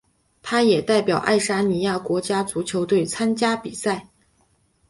[0.41, 4.07] 他也代表爱沙尼亚国家足球队参加比赛。